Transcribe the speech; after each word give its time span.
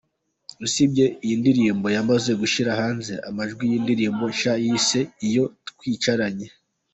Usibye 0.65 1.05
iyi 1.23 1.35
ndirimbo, 1.41 1.87
yamaze 1.95 2.31
gushyira 2.41 2.71
hanze 2.81 3.13
amajwi 3.29 3.63
y’indirimbo 3.71 4.23
nshya 4.31 4.53
yise 4.63 4.99
“Iyo 5.27 5.43
twicaranye”. 5.69 6.47